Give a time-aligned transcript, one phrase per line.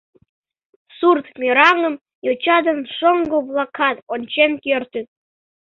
[0.97, 1.95] Сурт мераҥым
[2.25, 5.07] йоча ден шоҥго-влакат ончен кертыт.